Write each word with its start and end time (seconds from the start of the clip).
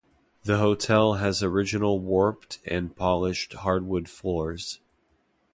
The 0.45 0.57
hotel 0.57 1.13
has 1.13 1.43
original 1.43 1.99
warped 1.99 2.57
and 2.65 2.95
polished 2.95 3.53
hardwood 3.53 4.09
floors. 4.09 4.79